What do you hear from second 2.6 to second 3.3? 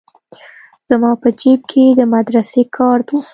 کارت و.